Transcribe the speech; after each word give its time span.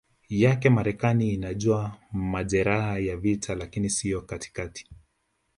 yake 0.29 0.69
Marekani 0.69 1.33
inajua 1.33 1.97
majeraha 2.11 2.99
ya 2.99 3.17
vita 3.17 3.55
lakini 3.55 3.89
sio 3.89 4.21
katikati 4.21 4.87